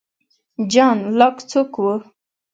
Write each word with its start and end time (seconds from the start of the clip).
جان 0.71 0.97
لاک 1.17 1.35
څوک 1.49 1.73
و؟ 1.83 1.85